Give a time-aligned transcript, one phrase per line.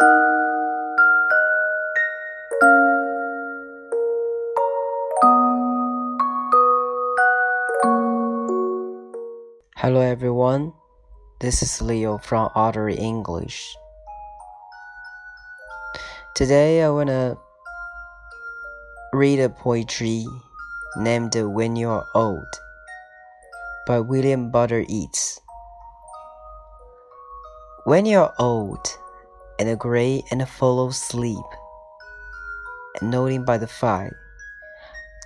[0.00, 0.10] Hello
[10.00, 10.72] everyone,
[11.40, 13.76] this is Leo from Otter English.
[16.34, 17.38] Today I wanna
[19.12, 20.26] read a poetry
[20.96, 22.48] named When You're Old
[23.86, 25.40] by William Butler Yeats.
[27.84, 28.98] When you're old
[29.58, 31.44] and a gray and a full of sleep,
[33.00, 34.16] and nodding by the fire,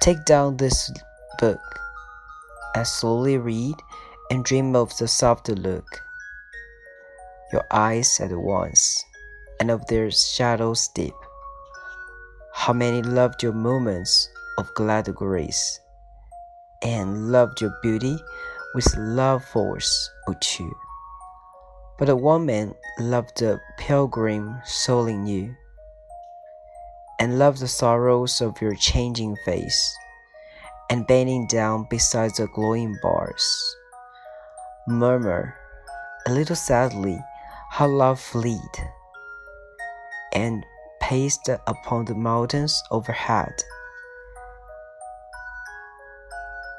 [0.00, 0.90] take down this
[1.38, 1.60] book
[2.74, 3.74] and slowly read
[4.30, 6.02] and dream of the soft look
[7.52, 9.04] your eyes at once
[9.60, 11.14] and of their shadows deep.
[12.52, 15.80] How many loved your moments of glad grace
[16.82, 18.18] and loved your beauty
[18.74, 20.72] with love force or two.
[21.98, 25.56] But one man loved the pilgrim soul in you
[27.18, 29.98] and loved the sorrows of your changing face
[30.90, 33.76] and bending down beside the glowing bars
[34.86, 35.54] murmur
[36.26, 37.18] a little sadly
[37.70, 38.80] how love fleet
[40.32, 40.64] and
[41.00, 43.52] paced upon the mountains overhead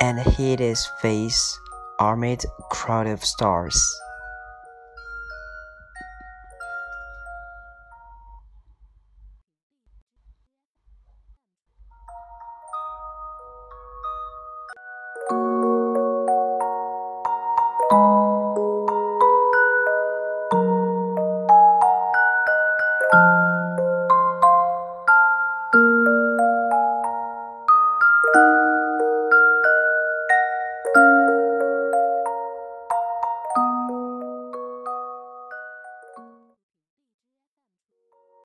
[0.00, 1.58] and hid his face
[1.98, 3.78] amid a crowd of stars.